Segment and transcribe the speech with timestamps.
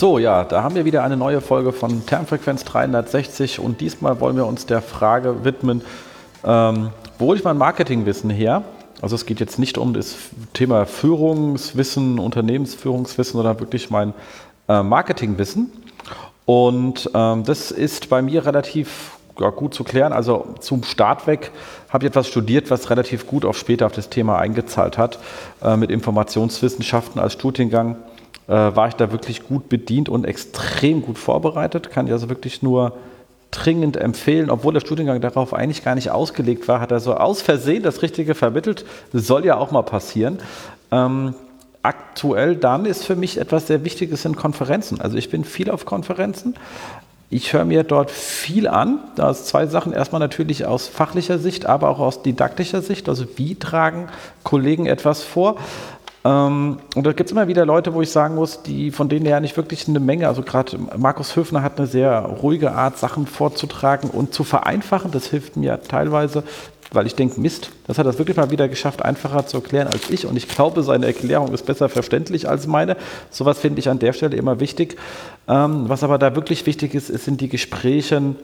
[0.00, 4.34] So, ja, da haben wir wieder eine neue Folge von Termfrequenz 360 und diesmal wollen
[4.34, 5.82] wir uns der Frage widmen,
[6.42, 6.88] ähm,
[7.18, 8.62] wo hole ich mein Marketingwissen her?
[9.02, 10.16] Also es geht jetzt nicht um das
[10.54, 14.14] Thema Führungswissen, Unternehmensführungswissen, sondern wirklich mein
[14.70, 15.70] äh, Marketingwissen.
[16.46, 20.14] Und ähm, das ist bei mir relativ ja, gut zu klären.
[20.14, 21.52] Also zum Start weg
[21.90, 25.18] habe ich etwas studiert, was relativ gut auch später auf das Thema eingezahlt hat.
[25.62, 27.96] Äh, mit Informationswissenschaften als Studiengang
[28.50, 31.90] äh, war ich da wirklich gut bedient und extrem gut vorbereitet.
[31.90, 32.94] Kann ich also wirklich nur
[33.52, 37.42] dringend empfehlen, obwohl der Studiengang darauf eigentlich gar nicht ausgelegt war, hat er so aus
[37.42, 38.84] Versehen das Richtige vermittelt.
[39.12, 40.38] Das soll ja auch mal passieren.
[40.90, 41.34] Ähm,
[41.82, 45.00] aktuell dann ist für mich etwas sehr Wichtiges in Konferenzen.
[45.00, 46.54] Also ich bin viel auf Konferenzen.
[47.32, 48.98] Ich höre mir dort viel an.
[49.14, 49.92] Da ist zwei Sachen.
[49.92, 53.08] Erstmal natürlich aus fachlicher Sicht, aber auch aus didaktischer Sicht.
[53.08, 54.08] Also wie tragen
[54.42, 55.56] Kollegen etwas vor?
[56.24, 59.26] Ähm, und da gibt es immer wieder Leute, wo ich sagen muss, die von denen
[59.26, 63.26] ja nicht wirklich eine Menge, also gerade Markus Höfner hat eine sehr ruhige Art, Sachen
[63.26, 65.10] vorzutragen und zu vereinfachen.
[65.10, 66.42] Das hilft mir teilweise,
[66.92, 70.10] weil ich denke, Mist, das hat er wirklich mal wieder geschafft, einfacher zu erklären als
[70.10, 70.26] ich.
[70.26, 72.96] Und ich glaube, seine Erklärung ist besser verständlich als meine.
[73.30, 74.96] Sowas finde ich an der Stelle immer wichtig.
[75.48, 78.34] Ähm, was aber da wirklich wichtig ist, sind die Gespräche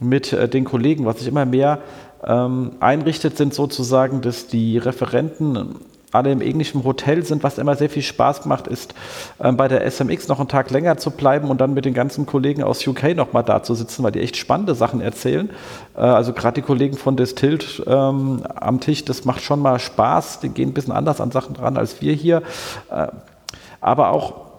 [0.00, 1.04] mit äh, den Kollegen.
[1.04, 1.80] Was sich immer mehr
[2.24, 5.76] ähm, einrichtet, sind sozusagen, dass die Referenten
[6.14, 7.42] alle im englischen Hotel sind.
[7.42, 8.94] Was immer sehr viel Spaß macht, ist
[9.38, 12.26] äh, bei der SMX noch einen Tag länger zu bleiben und dann mit den ganzen
[12.26, 15.50] Kollegen aus UK noch mal da zu sitzen, weil die echt spannende Sachen erzählen.
[15.96, 20.40] Äh, also gerade die Kollegen von Distilled ähm, am Tisch, das macht schon mal Spaß.
[20.40, 22.42] Die gehen ein bisschen anders an Sachen dran als wir hier.
[22.90, 23.08] Äh,
[23.80, 24.53] aber auch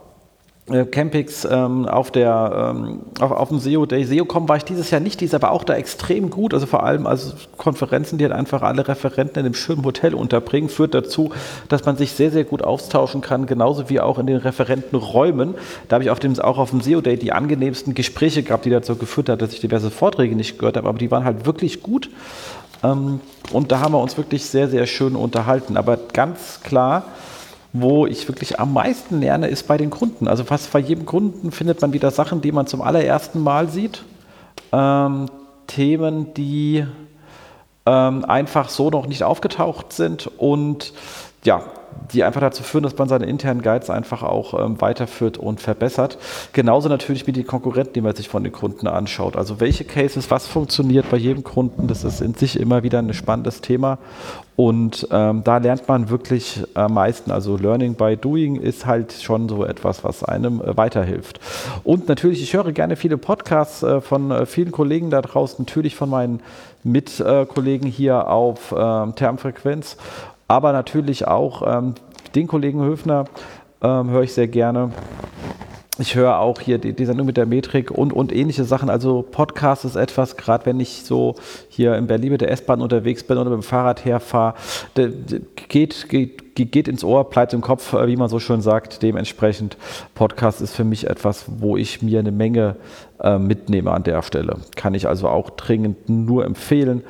[0.68, 4.04] Campings ähm, auf, der, ähm, auf, auf dem SEO Day.
[4.04, 6.56] SEOCom war ich dieses Jahr nicht, die ist aber auch da extrem gut.
[6.56, 10.68] Also vor allem also Konferenzen, die halt einfach alle Referenten in einem schönen Hotel unterbringen,
[10.68, 11.32] führt dazu,
[11.70, 15.54] dass man sich sehr, sehr gut austauschen kann, genauso wie auch in den Referentenräumen.
[15.88, 18.72] Da habe ich auf dem, auch auf dem SEO Day die angenehmsten Gespräche gehabt, die
[18.72, 21.84] dazu geführt hat, dass ich diverse Vorträge nicht gehört habe, aber die waren halt wirklich
[21.84, 22.10] gut.
[22.84, 23.20] Ähm,
[23.52, 25.78] und da haben wir uns wirklich sehr, sehr schön unterhalten.
[25.78, 27.06] Aber ganz klar,
[27.78, 30.30] wo ich wirklich am meisten lerne, ist bei den Kunden.
[30.30, 34.04] Also fast bei jedem Kunden findet man wieder Sachen, die man zum allerersten Mal sieht.
[34.72, 35.26] Ähm,
[35.68, 36.86] Themen, die
[37.86, 40.94] ähm, einfach so noch nicht aufgetaucht sind und
[41.46, 41.64] ja,
[42.12, 46.18] die einfach dazu führen, dass man seine internen Guides einfach auch ähm, weiterführt und verbessert.
[46.54, 49.36] Genauso natürlich wie die Konkurrenten, die man sich von den Kunden anschaut.
[49.36, 53.14] Also welche Cases, was funktioniert bei jedem Kunden, das ist in sich immer wieder ein
[53.14, 53.98] spannendes Thema.
[54.56, 57.32] Und ähm, da lernt man wirklich am meisten.
[57.32, 61.40] Also Learning by Doing ist halt schon so etwas, was einem äh, weiterhilft.
[61.84, 65.96] Und natürlich, ich höre gerne viele Podcasts äh, von äh, vielen Kollegen da draußen, natürlich
[65.96, 66.42] von meinen
[66.84, 69.98] Mitkollegen hier auf ähm, Termfrequenz
[70.48, 71.96] aber natürlich auch ähm,
[72.36, 73.26] den Kollegen Höfner
[73.82, 74.92] ähm, höre ich sehr gerne.
[75.98, 78.90] Ich höre auch hier die, die Sendung mit der Metrik und, und ähnliche Sachen.
[78.90, 81.36] Also Podcast ist etwas, gerade wenn ich so
[81.70, 84.56] hier in Berlin mit der S-Bahn unterwegs bin oder mit dem Fahrrad herfahre,
[85.70, 89.04] geht, geht, geht ins Ohr, bleibt im Kopf, äh, wie man so schön sagt.
[89.04, 89.78] Dementsprechend
[90.16, 92.76] Podcast ist für mich etwas, wo ich mir eine Menge
[93.22, 94.58] äh, mitnehme an der Stelle.
[94.76, 97.04] Kann ich also auch dringend nur empfehlen.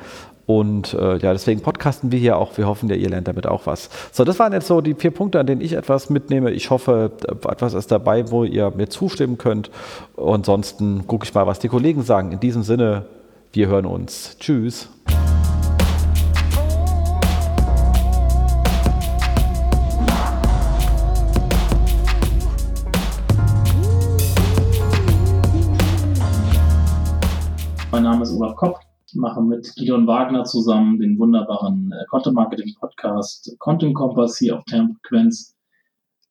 [0.46, 2.56] Und äh, ja, deswegen podcasten wir hier auch.
[2.56, 3.90] Wir hoffen ja, ihr lernt damit auch was.
[4.12, 6.52] So, das waren jetzt so die vier Punkte, an denen ich etwas mitnehme.
[6.52, 9.70] Ich hoffe, etwas ist dabei, wo ihr mir zustimmen könnt.
[10.16, 12.30] Ansonsten gucke ich mal, was die Kollegen sagen.
[12.30, 13.06] In diesem Sinne,
[13.52, 14.36] wir hören uns.
[14.38, 14.88] Tschüss.
[27.90, 32.74] Mein Name ist Olaf Kopp mache mit Gideon Wagner zusammen den wunderbaren äh, Content Marketing
[32.78, 35.54] Podcast Content Kompass hier auf Termfrequenz.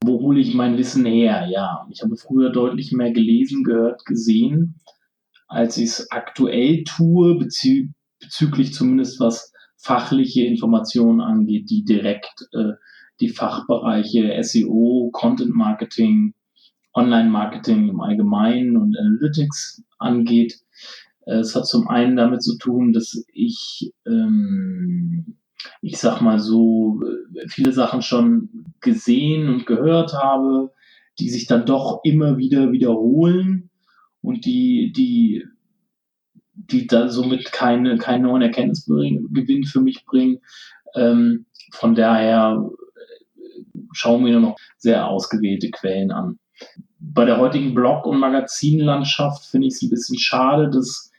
[0.03, 1.47] Wo hole ich mein Wissen her?
[1.47, 4.81] Ja, ich habe früher deutlich mehr gelesen, gehört, gesehen,
[5.47, 12.73] als ich es aktuell tue, bezü bezüglich zumindest was fachliche Informationen angeht, die direkt äh,
[13.19, 16.33] die Fachbereiche SEO, Content Marketing,
[16.93, 20.59] Online Marketing im Allgemeinen und Analytics angeht.
[21.25, 25.37] Es hat zum einen damit zu tun, dass ich, ähm,
[25.81, 30.71] ich sag mal so, äh, viele Sachen schon gesehen und gehört habe,
[31.19, 33.71] die sich dann doch immer wieder wiederholen
[34.21, 35.45] und die, die,
[36.53, 40.39] die da somit keine, keinen neuen Erkenntnisgewinn für mich bringen.
[40.95, 46.37] Ähm, von daher äh, schauen wir nur noch sehr ausgewählte Quellen an.
[46.99, 51.11] Bei der heutigen Blog- und Magazinlandschaft finde ich es ein bisschen schade, dass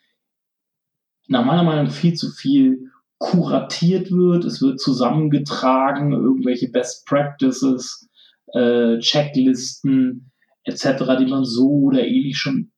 [1.28, 4.44] nach meiner Meinung viel zu viel kuratiert wird.
[4.44, 8.08] Es wird zusammengetragen, irgendwelche Best Practices,
[8.52, 10.30] äh, Checklisten
[10.64, 12.72] etc., die man so oder ähnlich schon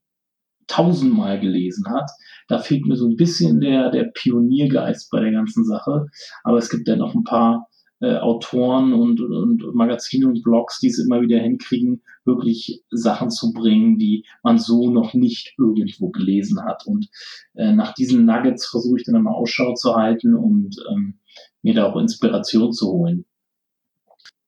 [0.66, 2.10] tausendmal gelesen hat.
[2.46, 6.06] Da fehlt mir so ein bisschen der, der Pioniergeist bei der ganzen Sache.
[6.44, 7.68] Aber es gibt dann noch ein paar
[8.00, 13.52] äh, Autoren und, und, Magazine und Blogs, die es immer wieder hinkriegen, wirklich Sachen zu
[13.52, 16.86] bringen, die man so noch nicht irgendwo gelesen hat.
[16.86, 17.08] Und
[17.54, 21.18] äh, nach diesen Nuggets versuche ich dann immer Ausschau zu halten und ähm,
[21.62, 23.24] mir da auch Inspiration zu holen.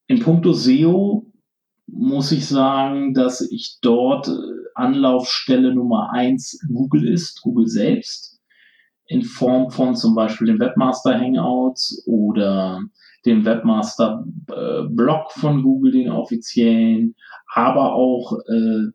[0.06, 1.26] In puncto SEO
[1.87, 4.32] muss ich sagen, dass ich dort äh,
[4.75, 8.41] Anlaufstelle Nummer eins Google ist, Google selbst,
[9.06, 12.81] in Form von zum Beispiel den Webmaster Hangouts oder
[13.27, 17.15] dem Webmaster äh, Blog von Google, den offiziellen,
[17.55, 18.91] aber auch äh,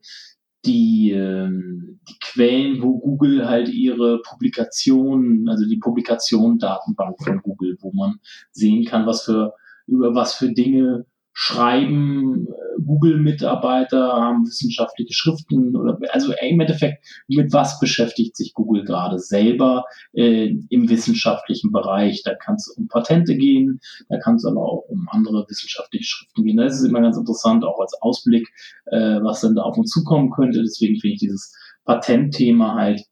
[0.65, 7.91] die, äh, die Quellen, wo Google halt ihre Publikationen, also die Publikationen-Datenbank von Google, wo
[7.93, 8.19] man
[8.51, 9.53] sehen kann, was für,
[9.87, 11.05] über was für Dinge
[11.37, 18.85] schreiben äh, Google-Mitarbeiter, haben wissenschaftliche Schriften oder also im Endeffekt, mit was beschäftigt sich Google
[18.85, 19.83] gerade selber
[20.13, 22.23] äh, im wissenschaftlichen Bereich?
[22.23, 26.45] Da kann es um Patente gehen, da kann es aber auch um andere wissenschaftliche Schriften
[26.45, 26.55] gehen.
[26.55, 28.47] Das ist immer ganz interessant, auch als Ausblick,
[28.85, 30.63] äh, was dann da auf uns zukommen könnte.
[30.63, 31.53] Deswegen finde ich dieses
[31.83, 33.03] Patentthema halt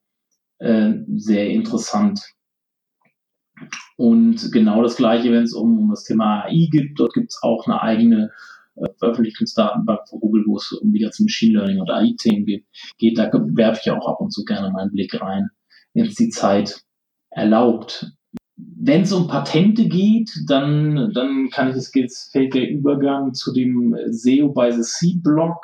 [0.59, 2.21] äh, sehr interessant.
[3.97, 7.39] Und genau das Gleiche, wenn es um, um das Thema AI geht, dort gibt es
[7.43, 8.31] auch eine eigene
[8.75, 12.45] äh, Veröffentlichungsdatenbank von Google, wo es um die ganzen Machine Learning und AI-Themen
[12.97, 13.17] geht.
[13.17, 15.49] Da werfe ich auch ab und zu gerne meinen Blick rein,
[15.93, 16.81] wenn es die Zeit
[17.29, 18.11] erlaubt.
[18.55, 23.95] Wenn es um Patente geht, dann, dann kann ich, es fällt der Übergang zu dem
[24.09, 25.57] SEO by the Sea Blog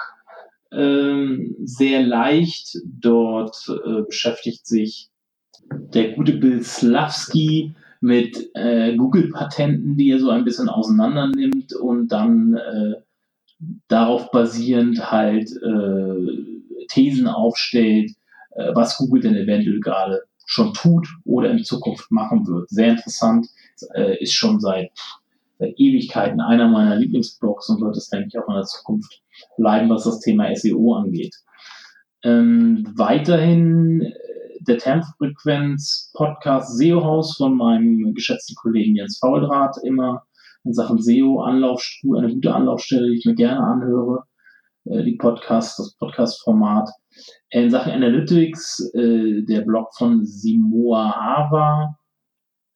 [0.72, 2.78] ähm, sehr leicht.
[2.86, 5.10] Dort äh, beschäftigt sich
[5.72, 12.10] der gute Bill Slavsky mit äh, Google-Patenten, die er so ein bisschen auseinander nimmt und
[12.10, 12.96] dann äh,
[13.88, 18.12] darauf basierend halt äh, Thesen aufstellt,
[18.52, 22.70] äh, was Google denn eventuell gerade schon tut oder in Zukunft machen wird.
[22.70, 23.48] Sehr interessant,
[23.94, 24.92] äh, ist schon seit,
[25.60, 29.22] seit Ewigkeiten einer meiner Lieblingsblogs und wird es, denke ich, auch in der Zukunft
[29.58, 31.36] bleiben, was das Thema SEO angeht.
[32.24, 34.14] Ähm, weiterhin
[34.68, 40.24] der Termfrequenz-Podcast SEO-Haus von meinem geschätzten Kollegen Jens Fauldraht immer
[40.64, 44.24] in Sachen SEO Anlaufstelle, eine gute Anlaufstelle, die ich mir gerne anhöre,
[44.86, 46.90] äh, die Podcast, das Podcast-Format.
[47.50, 51.96] In Sachen Analytics, äh, der Blog von Simoa Hava,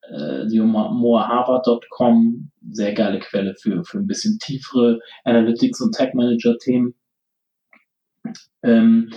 [0.10, 6.96] äh, simoahava.com, sehr geile Quelle für, für ein bisschen tiefere Analytics- und Tech-Manager-Themen.
[8.64, 9.12] Ähm,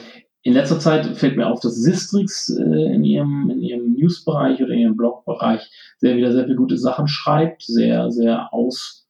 [0.47, 4.75] in letzter Zeit fällt mir auf, dass Sistrix äh, in ihrem, in ihrem Newsbereich oder
[4.75, 9.09] in ihrem Blogbereich sehr wieder sehr viele gute Sachen schreibt, sehr, sehr aus,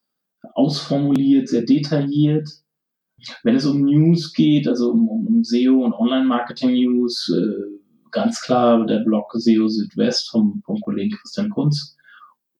[0.55, 2.49] ausformuliert, sehr detailliert.
[3.43, 9.01] Wenn es um News geht, also um, um SEO und Online-Marketing-News, äh, ganz klar der
[9.01, 11.99] Blog SEO Südwest vom, vom Kollegen Christian Kunz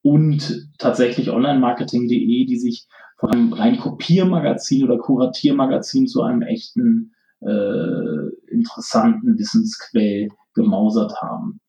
[0.03, 2.87] und tatsächlich Online-Marketing.de, die sich
[3.17, 7.15] von einem rein Kopiermagazin oder Kuratiermagazin zu einem echten
[7.47, 11.61] äh, interessanten Wissensquell gemausert haben.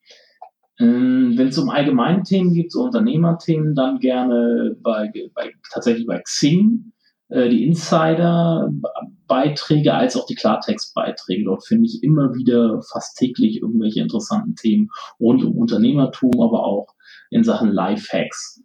[0.79, 6.19] Ähm, Wenn es um allgemeine Themen geht, so Unternehmerthemen, dann gerne bei, bei tatsächlich bei
[6.19, 6.93] Xing
[7.29, 11.43] äh, die Insider-Beiträge als auch die Klartext-Beiträge.
[11.45, 16.93] Dort finde ich immer wieder fast täglich irgendwelche interessanten Themen rund um Unternehmertum, aber auch
[17.29, 18.63] in Sachen Lifehacks.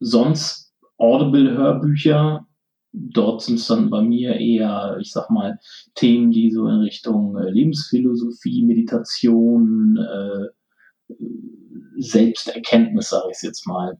[0.00, 2.46] Sonst Audible-Hörbücher
[2.96, 5.58] dort sind es dann bei mir eher, ich sag mal,
[5.94, 11.14] Themen, die so in Richtung äh, Lebensphilosophie, Meditation, äh,
[11.98, 13.98] Selbsterkenntnis, sage ich es jetzt mal,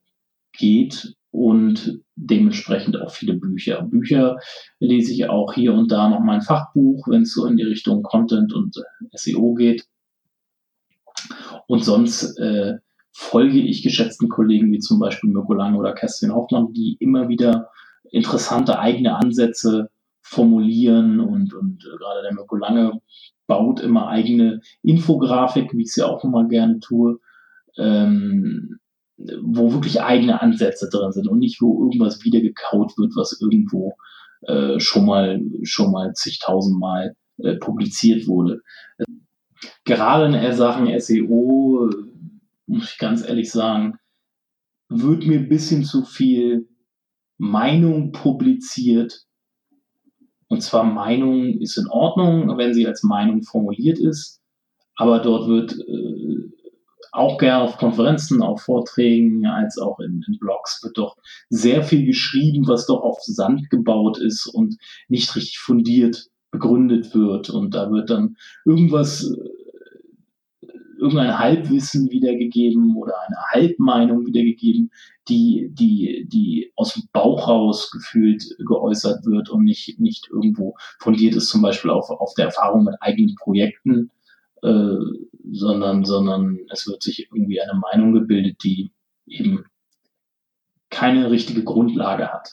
[0.52, 3.82] geht und dementsprechend auch viele Bücher.
[3.82, 4.38] Bücher
[4.80, 8.02] lese ich auch hier und da noch mein Fachbuch, wenn es so in die Richtung
[8.02, 8.76] Content und
[9.12, 9.86] SEO geht.
[11.66, 12.76] Und sonst äh,
[13.12, 17.68] folge ich geschätzten Kollegen wie zum Beispiel Mirko Lange oder Kerstin Hoffmann, die immer wieder
[18.10, 19.90] interessante eigene Ansätze
[20.22, 23.00] formulieren und, und äh, gerade der Mirko Lange
[23.46, 27.20] baut immer eigene Infografik, wie ich es ja auch immer gerne tue,
[27.78, 28.78] ähm,
[29.42, 33.96] wo wirklich eigene Ansätze drin sind und nicht, wo irgendwas wieder gekaut wird, was irgendwo
[34.42, 38.60] äh, schon mal schon mal zigtausendmal äh, publiziert wurde.
[39.84, 41.96] Gerade in Sachen SEO, äh,
[42.66, 43.98] muss ich ganz ehrlich sagen,
[44.88, 46.68] wird mir ein bisschen zu viel
[47.38, 49.24] Meinung publiziert.
[50.48, 54.40] Und zwar Meinung ist in Ordnung, wenn sie als Meinung formuliert ist,
[54.94, 56.50] aber dort wird äh,
[57.12, 61.16] auch gerne auf Konferenzen, auf Vorträgen, als auch in, in, Blogs wird doch
[61.48, 64.76] sehr viel geschrieben, was doch auf Sand gebaut ist und
[65.08, 69.34] nicht richtig fundiert begründet wird und da wird dann irgendwas,
[70.98, 74.90] irgendein Halbwissen wiedergegeben oder eine Halbmeinung wiedergegeben,
[75.28, 81.34] die, die, die aus dem Bauch raus gefühlt geäußert wird und nicht, nicht irgendwo fundiert
[81.34, 84.10] ist, zum Beispiel auf, auf der Erfahrung mit eigenen Projekten,
[84.62, 84.96] äh,
[85.50, 88.92] sondern, sondern es wird sich irgendwie eine Meinung gebildet, die
[89.26, 89.64] eben
[90.90, 92.50] keine richtige Grundlage hat.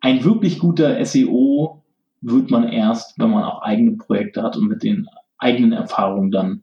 [0.00, 1.82] Ein wirklich guter SEO
[2.20, 5.06] wird man erst, wenn man auch eigene Projekte hat und mit den
[5.38, 6.62] eigenen Erfahrungen dann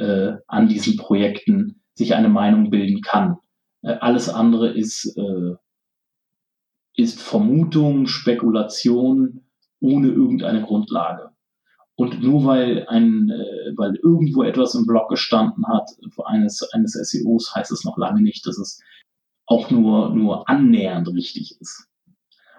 [0.00, 3.38] äh, an diesen Projekten sich eine Meinung bilden kann.
[3.82, 5.54] Äh, alles andere ist, äh,
[6.96, 9.44] ist Vermutung, Spekulation
[9.80, 11.30] ohne irgendeine Grundlage.
[11.94, 15.90] Und nur weil ein, äh, weil irgendwo etwas im Blog gestanden hat
[16.24, 18.82] eines, eines SEOs, heißt es noch lange nicht, dass es
[19.46, 21.88] auch nur, nur annähernd richtig ist.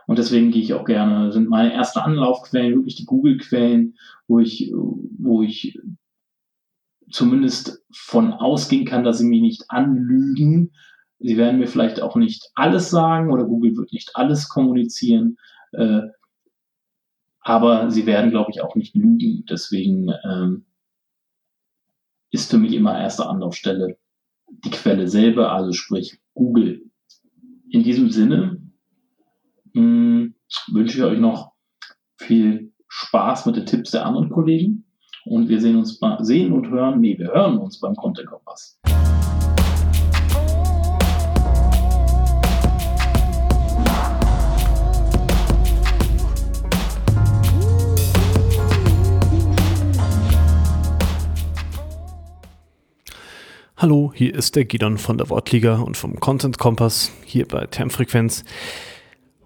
[0.07, 3.95] Und deswegen gehe ich auch gerne, sind meine ersten Anlaufquellen wirklich die Google-Quellen,
[4.27, 5.79] wo ich, wo ich
[7.11, 10.71] zumindest von ausgehen kann, dass sie mich nicht anlügen.
[11.19, 15.37] Sie werden mir vielleicht auch nicht alles sagen oder Google wird nicht alles kommunizieren.
[15.73, 16.01] Äh,
[17.41, 19.45] aber sie werden, glaube ich, auch nicht lügen.
[19.49, 20.65] Deswegen ähm,
[22.31, 23.97] ist für mich immer erste Anlaufstelle
[24.49, 26.83] die Quelle selber, also sprich Google.
[27.69, 28.61] In diesem Sinne
[29.73, 30.35] mh, hm,
[30.71, 31.53] wünsche ich euch noch
[32.17, 34.85] viel Spaß mit den Tipps der anderen Kollegen
[35.25, 38.79] und wir sehen uns sehen und hören, nee, wir hören uns beim Content Kompass.
[53.77, 58.43] Hallo, hier ist der Gidon von der Wortliga und vom Content Kompass hier bei Termfrequenz.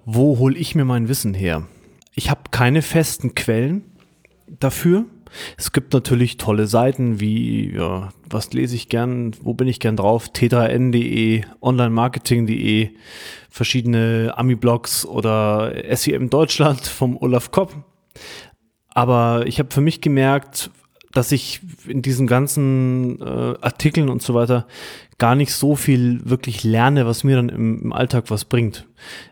[0.03, 1.67] Wo hole ich mir mein Wissen her?
[2.13, 3.85] Ich habe keine festen Quellen
[4.59, 5.05] dafür.
[5.57, 9.95] Es gibt natürlich tolle Seiten wie, ja, was lese ich gern, wo bin ich gern
[9.95, 10.27] drauf?
[10.27, 12.89] t3n.de, onlinemarketing.de,
[13.49, 17.75] verschiedene Ami-Blogs oder SEM Deutschland vom Olaf Kopp.
[18.89, 20.71] Aber ich habe für mich gemerkt,
[21.15, 24.67] dass ich in diesen ganzen äh, Artikeln und so weiter
[25.17, 28.85] gar nicht so viel wirklich lerne, was mir dann im, im Alltag was bringt.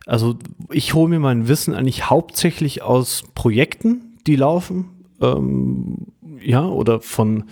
[0.05, 0.38] Also
[0.72, 4.93] ich hole mir mein Wissen eigentlich hauptsächlich aus Projekten, die laufen,
[5.24, 5.98] ähm,
[6.42, 7.46] ja, oder von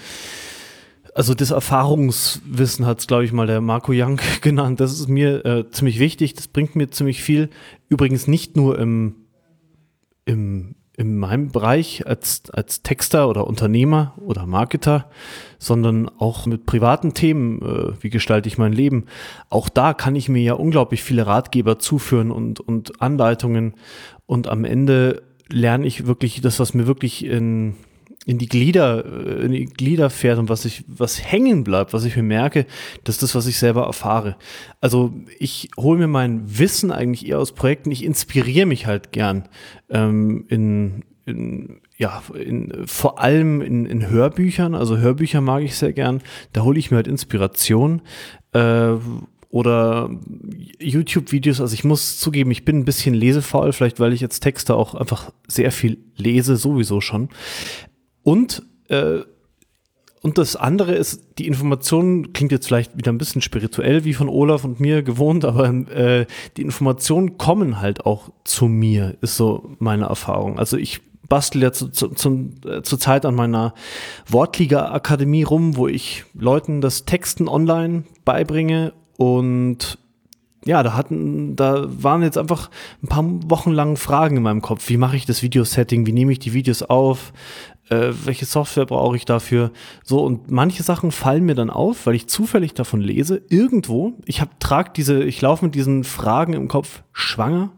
[1.13, 4.79] also das Erfahrungswissen hat es, glaube ich, mal der Marco Young genannt.
[4.79, 6.35] Das ist mir äh, ziemlich wichtig.
[6.35, 7.49] Das bringt mir ziemlich viel.
[7.89, 9.15] Übrigens nicht nur im,
[10.23, 15.09] im in meinem Bereich als, als Texter oder Unternehmer oder Marketer,
[15.57, 19.05] sondern auch mit privaten Themen, äh, wie gestalte ich mein Leben.
[19.49, 23.73] Auch da kann ich mir ja unglaublich viele Ratgeber zuführen und, und Anleitungen.
[24.27, 27.75] Und am Ende lerne ich wirklich das, was mir wirklich in,
[28.25, 32.05] in die Glieder, äh, in die Glieder fährt und was ich, was hängen bleibt, was
[32.05, 32.65] ich mir merke,
[33.03, 34.35] das ist das, was ich selber erfahre.
[34.79, 39.47] Also ich hole mir mein Wissen eigentlich eher aus Projekten, ich inspiriere mich halt gern
[39.89, 45.93] ähm, in, in, ja, in, vor allem in, in Hörbüchern, also Hörbücher mag ich sehr
[45.93, 46.21] gern,
[46.53, 48.01] da hole ich mir halt Inspiration.
[48.53, 48.95] Äh,
[49.51, 50.09] oder
[50.79, 51.59] YouTube-Videos.
[51.59, 54.95] Also ich muss zugeben, ich bin ein bisschen lesefaul, vielleicht weil ich jetzt Texte auch
[54.95, 57.29] einfach sehr viel lese, sowieso schon.
[58.23, 59.19] Und, äh,
[60.21, 64.29] und das andere ist, die Information klingt jetzt vielleicht wieder ein bisschen spirituell, wie von
[64.29, 69.75] Olaf und mir gewohnt, aber äh, die Informationen kommen halt auch zu mir, ist so
[69.79, 70.59] meine Erfahrung.
[70.59, 73.73] Also ich bastel ja zu, zu, zum, äh, zur Zeit an meiner
[74.27, 79.99] Wortliga-Akademie rum, wo ich Leuten das Texten online beibringe und
[80.63, 82.69] ja, da hatten, da waren jetzt einfach
[83.03, 84.89] ein paar Wochen lang Fragen in meinem Kopf.
[84.89, 86.05] Wie mache ich das Videosetting?
[86.05, 87.33] Wie nehme ich die Videos auf?
[87.91, 89.71] äh, welche Software brauche ich dafür?
[90.03, 94.41] So, und manche Sachen fallen mir dann auf, weil ich zufällig davon lese, irgendwo, ich
[94.41, 97.71] habe trag diese, ich laufe mit diesen Fragen im Kopf schwanger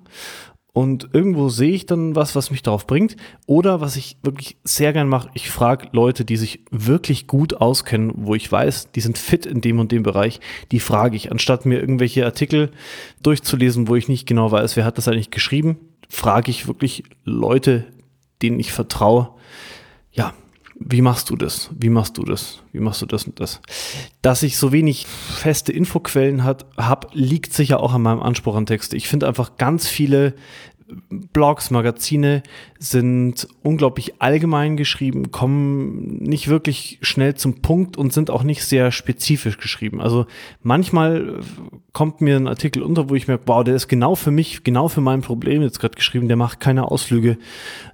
[0.74, 3.16] und irgendwo sehe ich dann was, was mich darauf bringt.
[3.46, 8.12] Oder was ich wirklich sehr gern mache, ich frage Leute, die sich wirklich gut auskennen,
[8.16, 10.40] wo ich weiß, die sind fit in dem und dem Bereich,
[10.72, 12.72] die frage ich, anstatt mir irgendwelche Artikel
[13.22, 15.78] durchzulesen, wo ich nicht genau weiß, wer hat das eigentlich geschrieben,
[16.10, 17.86] frage ich wirklich Leute,
[18.42, 19.30] denen ich vertraue,
[20.12, 20.34] ja,
[20.76, 21.70] wie machst du das?
[21.78, 22.64] Wie machst du das?
[22.72, 23.62] Wie machst du das und das?
[24.22, 28.98] Dass ich so wenig feste Infoquellen habe, liegt sicher auch an meinem Anspruch an Texte.
[28.98, 30.34] Ich finde einfach ganz viele
[31.10, 32.44] Blogs, Magazine
[32.80, 38.92] sind unglaublich allgemein geschrieben, kommen nicht wirklich schnell zum Punkt und sind auch nicht sehr
[38.92, 40.02] spezifisch geschrieben.
[40.02, 40.26] Also
[40.62, 41.40] manchmal
[41.92, 44.88] kommt mir ein Artikel unter, wo ich merke, wow, der ist genau für mich, genau
[44.88, 47.38] für mein Problem jetzt gerade geschrieben, der macht keine Ausflüge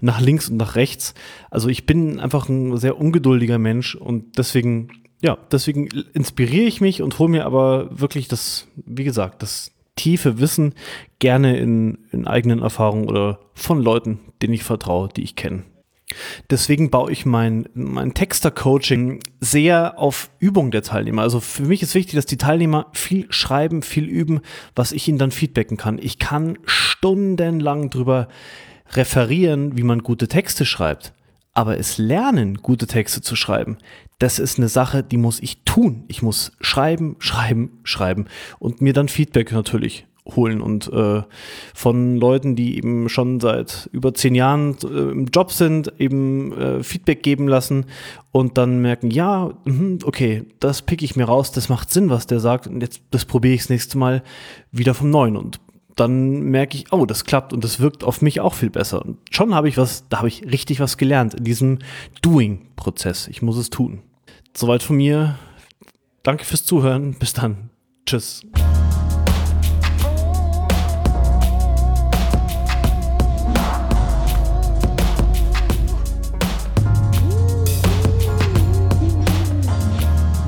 [0.01, 1.13] nach links und nach rechts.
[1.50, 4.89] Also ich bin einfach ein sehr ungeduldiger Mensch und deswegen,
[5.22, 10.39] ja, deswegen inspiriere ich mich und hole mir aber wirklich das, wie gesagt, das tiefe
[10.39, 10.75] Wissen
[11.20, 15.63] gerne in, in eigenen Erfahrungen oder von Leuten, denen ich vertraue, die ich kenne.
[16.50, 21.22] Deswegen baue ich mein, mein Texter-Coaching sehr auf Übung der Teilnehmer.
[21.22, 24.39] Also für mich ist wichtig, dass die Teilnehmer viel schreiben, viel üben,
[24.74, 26.00] was ich ihnen dann feedbacken kann.
[26.01, 28.29] Ich kann stundenlang drüber
[28.94, 31.13] referieren, wie man gute Texte schreibt.
[31.53, 33.77] Aber es lernen, gute Texte zu schreiben,
[34.20, 36.04] das ist eine Sache, die muss ich tun.
[36.08, 38.26] Ich muss schreiben, schreiben, schreiben
[38.60, 41.24] und mir dann Feedback natürlich holen und äh,
[41.74, 46.84] von Leuten, die eben schon seit über zehn Jahren äh, im Job sind, eben äh,
[46.84, 47.86] Feedback geben lassen
[48.32, 52.28] und dann merken, ja, mh, okay, das pick ich mir raus, das macht Sinn, was
[52.28, 54.24] der sagt und jetzt das probiere ich das nächste Mal
[54.72, 55.60] wieder vom Neuen und
[55.96, 59.04] dann merke ich, oh, das klappt und das wirkt auf mich auch viel besser.
[59.04, 61.80] Und schon habe ich was, da habe ich richtig was gelernt in diesem
[62.22, 63.28] Doing-Prozess.
[63.28, 64.02] Ich muss es tun.
[64.56, 65.38] Soweit von mir.
[66.24, 67.13] Danke fürs Zuhören.
[67.13, 67.70] Bis dann.
[68.06, 68.41] Tschüss.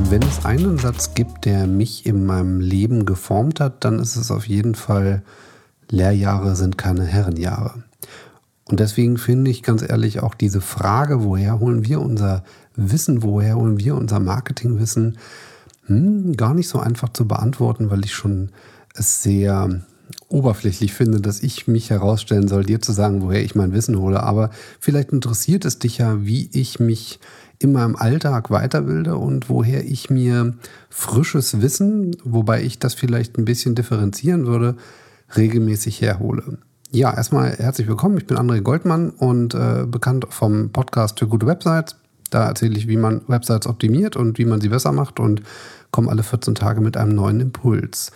[0.10, 4.30] Wenn es einen Satz gibt, der mich in meinem Leben geformt hat, dann ist es
[4.30, 5.24] auf jeden Fall,
[5.90, 7.84] Lehrjahre sind keine Herrenjahre.
[8.66, 12.44] Und deswegen finde ich ganz ehrlich auch diese Frage, woher holen wir unser
[12.76, 15.18] Wissen, woher holen wir unser Marketingwissen,
[15.86, 18.50] hm, gar nicht so einfach zu beantworten, weil ich schon
[18.96, 19.82] es sehr
[20.28, 24.22] oberflächlich finde, dass ich mich herausstellen soll, dir zu sagen, woher ich mein Wissen hole.
[24.24, 24.50] Aber
[24.80, 27.20] vielleicht interessiert es dich ja, wie ich mich
[27.60, 30.54] in meinem Alltag weiterbilde und woher ich mir
[30.90, 34.76] frisches Wissen, wobei ich das vielleicht ein bisschen differenzieren würde,
[35.36, 36.58] regelmäßig herhole.
[36.92, 38.18] Ja, erstmal herzlich willkommen.
[38.18, 41.96] Ich bin André Goldmann und äh, bekannt vom Podcast für gute Websites.
[42.32, 45.44] Da erzähle ich, wie man Websites optimiert und wie man sie besser macht und
[45.92, 48.12] komme alle 14 Tage mit einem neuen Impuls.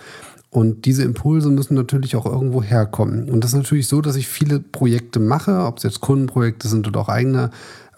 [0.50, 3.30] Und diese Impulse müssen natürlich auch irgendwo herkommen.
[3.30, 6.88] Und das ist natürlich so, dass ich viele Projekte mache, ob es jetzt Kundenprojekte sind
[6.88, 7.50] oder auch eigene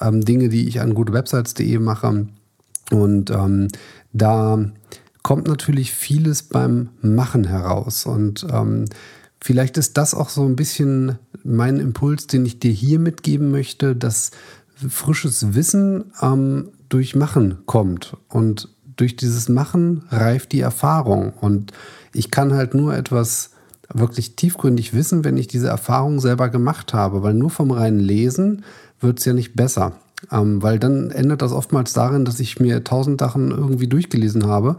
[0.02, 2.28] ähm, Dinge, die ich an gutewebsites.de mache.
[2.90, 3.68] Und ähm,
[4.12, 4.60] da
[5.22, 8.08] kommt natürlich vieles beim Machen heraus.
[8.08, 8.86] Und ähm,
[9.40, 13.96] vielleicht ist das auch so ein bisschen mein Impuls, den ich dir hier mitgeben möchte,
[13.96, 14.32] dass
[14.90, 18.16] frisches Wissen ähm, durch Machen kommt.
[18.30, 21.34] Und durch dieses Machen reift die Erfahrung.
[21.34, 21.72] Und
[22.14, 23.52] ich kann halt nur etwas
[23.94, 28.64] wirklich tiefgründig wissen, wenn ich diese Erfahrung selber gemacht habe, weil nur vom reinen Lesen
[29.00, 29.94] wird es ja nicht besser.
[30.32, 34.78] Ähm, weil dann endet das oftmals darin, dass ich mir tausend Sachen irgendwie durchgelesen habe.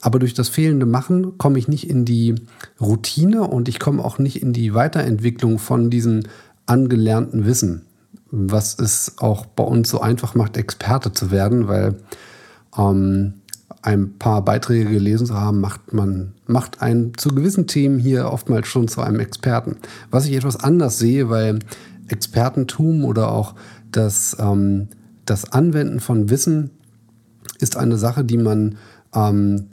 [0.00, 2.36] Aber durch das fehlende Machen komme ich nicht in die
[2.80, 6.22] Routine und ich komme auch nicht in die Weiterentwicklung von diesem
[6.64, 7.82] angelernten Wissen,
[8.30, 11.96] was es auch bei uns so einfach macht, Experte zu werden, weil
[12.76, 13.34] ähm,
[13.82, 18.66] ein paar Beiträge gelesen zu haben, macht man macht einen zu gewissen Themen hier oftmals
[18.66, 19.76] schon zu einem Experten.
[20.10, 21.60] Was ich etwas anders sehe, weil
[22.08, 23.54] Expertentum oder auch
[23.92, 24.88] das, ähm,
[25.24, 26.70] das Anwenden von Wissen
[27.60, 28.76] ist eine Sache, die man
[29.14, 29.68] ähm,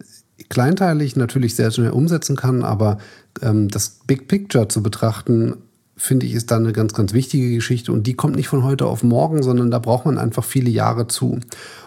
[0.49, 2.97] kleinteilig natürlich sehr schnell umsetzen kann, aber
[3.41, 5.55] ähm, das Big Picture zu betrachten,
[5.97, 8.85] finde ich, ist dann eine ganz, ganz wichtige Geschichte und die kommt nicht von heute
[8.85, 11.39] auf morgen, sondern da braucht man einfach viele Jahre zu,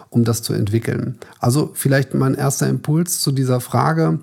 [0.09, 1.17] um das zu entwickeln.
[1.39, 4.19] Also vielleicht mein erster Impuls zu dieser Frage,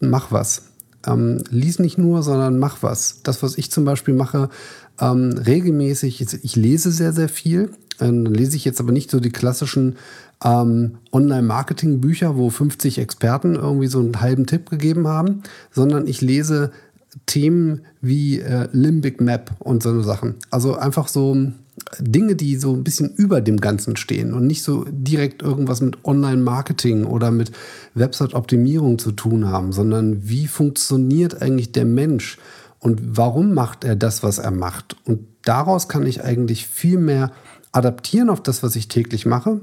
[0.00, 0.64] mach was.
[1.06, 3.22] Ähm, lies nicht nur, sondern mach was.
[3.22, 4.50] Das, was ich zum Beispiel mache,
[5.00, 7.70] ähm, regelmäßig, ich lese sehr, sehr viel.
[8.00, 9.96] Ähm, dann lese ich jetzt aber nicht so die klassischen
[10.44, 16.70] ähm, Online-Marketing-Bücher, wo 50 Experten irgendwie so einen halben Tipp gegeben haben, sondern ich lese
[17.26, 20.34] Themen wie äh, Limbic Map und so Sachen.
[20.50, 21.36] Also einfach so
[22.00, 26.04] Dinge, die so ein bisschen über dem Ganzen stehen und nicht so direkt irgendwas mit
[26.04, 27.52] Online-Marketing oder mit
[27.94, 32.38] Website-Optimierung zu tun haben, sondern wie funktioniert eigentlich der Mensch
[32.80, 34.96] und warum macht er das, was er macht.
[35.04, 37.32] Und daraus kann ich eigentlich viel mehr
[37.72, 39.60] adaptieren auf das, was ich täglich mache,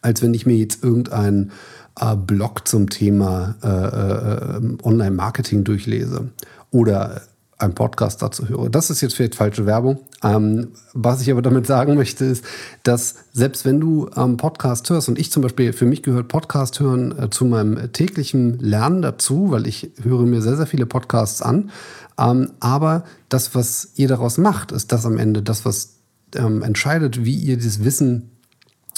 [0.00, 1.52] als wenn ich mir jetzt irgendeinen
[2.00, 6.30] äh, Blog zum Thema äh, äh, Online-Marketing durchlese
[6.70, 7.22] oder
[7.62, 8.68] einen Podcast dazu höre.
[8.68, 10.00] Das ist jetzt vielleicht falsche Werbung.
[10.22, 12.44] Ähm, was ich aber damit sagen möchte, ist,
[12.82, 16.80] dass selbst wenn du ähm, Podcast hörst, und ich zum Beispiel, für mich gehört Podcast
[16.80, 21.40] hören äh, zu meinem täglichen Lernen dazu, weil ich höre mir sehr, sehr viele Podcasts
[21.40, 21.70] an.
[22.18, 26.00] Ähm, aber das, was ihr daraus macht, ist das am Ende das, was
[26.34, 28.31] ähm, entscheidet, wie ihr das Wissen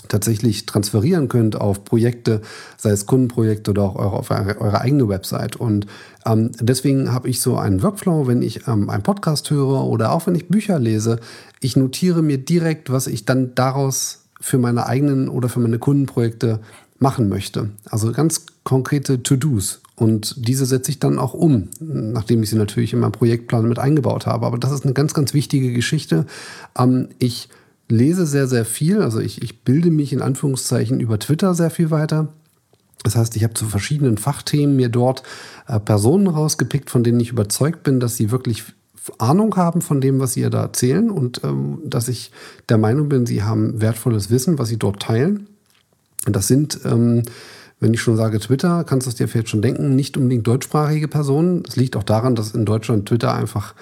[0.08, 2.40] tatsächlich transferieren könnt auf Projekte,
[2.76, 5.56] sei es Kundenprojekte oder auch eure, auf eure, eigene Website.
[5.56, 5.86] Und
[6.26, 10.26] ähm, deswegen habe ich so einen Workflow, wenn ich ähm, einen Podcast höre oder auch
[10.26, 11.20] wenn ich Bücher lese.
[11.60, 16.60] Ich notiere mir direkt, was ich dann daraus für meine eigenen oder für meine Kundenprojekte
[16.98, 17.70] machen möchte.
[17.86, 19.80] Also ganz konkrete To-Dos.
[19.96, 23.78] Und diese setze ich dann auch um, nachdem ich sie natürlich in meinem Projektplan mit
[23.78, 24.46] eingebaut habe.
[24.46, 26.26] Aber das ist eine ganz, ganz wichtige Geschichte.
[26.76, 27.48] Ähm, ich
[27.88, 29.02] lese sehr, sehr viel.
[29.02, 32.28] Also ich, ich bilde mich in Anführungszeichen über Twitter sehr viel weiter.
[33.02, 35.22] Das heißt, ich habe zu verschiedenen Fachthemen mir dort
[35.68, 38.64] äh, Personen rausgepickt, von denen ich überzeugt bin, dass sie wirklich
[39.18, 42.32] Ahnung haben von dem, was sie da erzählen und ähm, dass ich
[42.70, 45.48] der Meinung bin, sie haben wertvolles Wissen, was sie dort teilen.
[46.26, 47.22] Und das sind, ähm,
[47.80, 51.08] wenn ich schon sage Twitter, kannst du es dir vielleicht schon denken, nicht unbedingt deutschsprachige
[51.08, 51.62] Personen.
[51.64, 53.74] Das liegt auch daran, dass in Deutschland Twitter einfach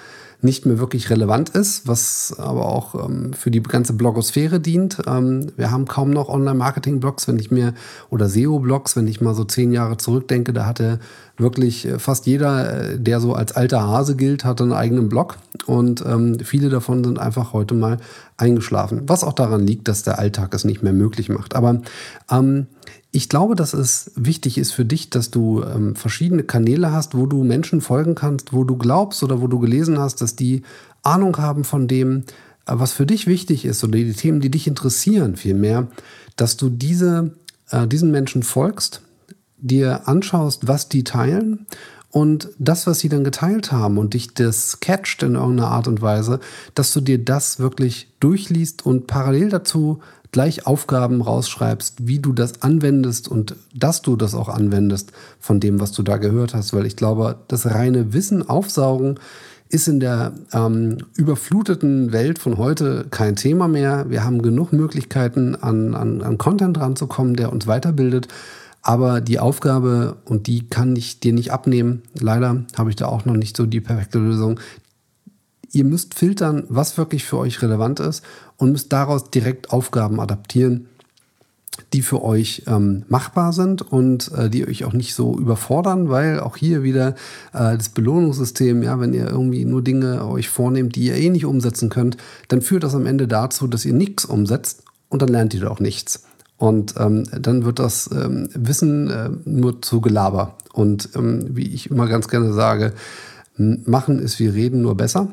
[0.43, 4.97] nicht mehr wirklich relevant ist, was aber auch ähm, für die ganze Blogosphäre dient.
[5.07, 7.73] Ähm, wir haben kaum noch Online-Marketing-Blogs, wenn ich mir,
[8.09, 10.99] oder SEO-Blogs, wenn ich mal so zehn Jahre zurückdenke, da hatte
[11.37, 15.37] wirklich äh, fast jeder, äh, der so als alter Hase gilt, hatte einen eigenen Blog
[15.65, 17.97] und ähm, viele davon sind einfach heute mal
[18.37, 19.03] eingeschlafen.
[19.07, 21.55] Was auch daran liegt, dass der Alltag es nicht mehr möglich macht.
[21.55, 21.81] Aber
[22.29, 22.67] ähm,
[23.15, 27.27] ich glaube, dass es wichtig ist für dich, dass du ähm, verschiedene Kanäle hast, wo
[27.27, 30.63] du Menschen folgen kannst, wo du glaubst oder wo du gelesen hast, dass die
[31.03, 32.23] Ahnung haben von dem,
[32.65, 35.87] äh, was für dich wichtig ist oder die Themen, die dich interessieren, vielmehr,
[36.37, 37.35] dass du diese,
[37.69, 39.01] äh, diesen Menschen folgst,
[39.59, 41.67] dir anschaust, was die teilen
[42.09, 46.01] und das, was sie dann geteilt haben und dich das catcht in irgendeiner Art und
[46.01, 46.39] Weise,
[46.73, 50.01] dass du dir das wirklich durchliest und parallel dazu
[50.33, 55.79] gleich Aufgaben rausschreibst, wie du das anwendest und dass du das auch anwendest von dem,
[55.79, 56.73] was du da gehört hast.
[56.73, 59.19] Weil ich glaube, das reine Wissen aufsaugen
[59.69, 64.09] ist in der ähm, überfluteten Welt von heute kein Thema mehr.
[64.09, 68.27] Wir haben genug Möglichkeiten, an, an, an Content ranzukommen, der uns weiterbildet.
[68.81, 73.25] Aber die Aufgabe, und die kann ich dir nicht abnehmen, leider habe ich da auch
[73.25, 74.59] noch nicht so die perfekte Lösung,
[75.71, 78.23] ihr müsst filtern, was wirklich für euch relevant ist
[78.63, 80.87] und müsst daraus direkt Aufgaben adaptieren,
[81.91, 86.39] die für euch ähm, machbar sind und äh, die euch auch nicht so überfordern, weil
[86.39, 87.09] auch hier wieder
[87.51, 91.45] äh, das Belohnungssystem, ja, wenn ihr irgendwie nur Dinge euch vornehmt, die ihr eh nicht
[91.45, 92.15] umsetzen könnt,
[92.47, 95.81] dann führt das am Ende dazu, dass ihr nichts umsetzt und dann lernt ihr auch
[95.81, 96.23] nichts.
[96.57, 100.55] Und ähm, dann wird das ähm, Wissen äh, nur zu Gelaber.
[100.71, 102.93] Und ähm, wie ich immer ganz gerne sage,
[103.57, 105.27] machen ist wie reden, nur besser.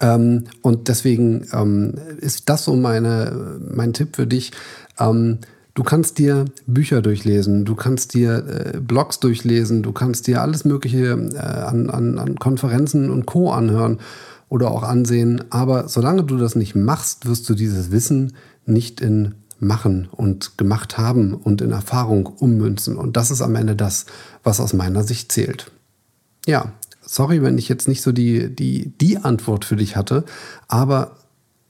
[0.00, 4.52] Ähm, und deswegen ähm, ist das so meine, mein Tipp für dich.
[4.98, 5.38] Ähm,
[5.74, 10.64] du kannst dir Bücher durchlesen, du kannst dir äh, Blogs durchlesen, du kannst dir alles
[10.64, 13.52] Mögliche äh, an, an, an Konferenzen und Co.
[13.52, 14.00] anhören
[14.48, 15.44] oder auch ansehen.
[15.50, 20.98] Aber solange du das nicht machst, wirst du dieses Wissen nicht in machen und gemacht
[20.98, 22.96] haben und in Erfahrung ummünzen.
[22.96, 24.06] Und das ist am Ende das,
[24.42, 25.70] was aus meiner Sicht zählt.
[26.46, 26.72] Ja,
[27.06, 30.24] sorry, wenn ich jetzt nicht so die, die, die Antwort für dich hatte,
[30.68, 31.16] aber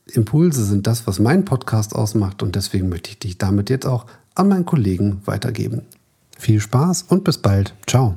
[0.06, 4.06] Impulse sind das, was mein Podcast ausmacht und deswegen möchte ich dich damit jetzt auch
[4.34, 5.82] an meinen Kollegen weitergeben.
[6.38, 7.74] Viel Spaß und bis bald.
[7.86, 8.16] Ciao.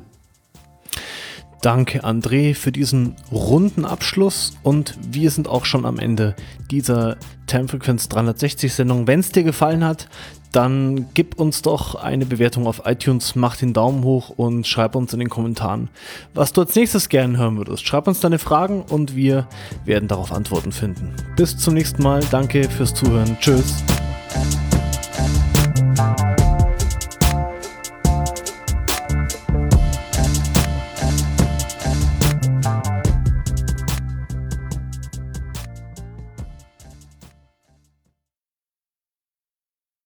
[1.62, 6.34] Danke, André, für diesen runden Abschluss und wir sind auch schon am Ende
[6.70, 9.06] dieser Termfrequenz 360 Sendung.
[9.06, 10.08] Wenn es dir gefallen hat,
[10.52, 15.12] dann gib uns doch eine Bewertung auf iTunes, mach den Daumen hoch und schreib uns
[15.12, 15.90] in den Kommentaren,
[16.32, 17.86] was du als nächstes gerne hören würdest.
[17.86, 19.46] Schreib uns deine Fragen und wir
[19.84, 21.14] werden darauf Antworten finden.
[21.36, 22.20] Bis zum nächsten Mal.
[22.30, 23.36] Danke fürs Zuhören.
[23.38, 23.84] Tschüss.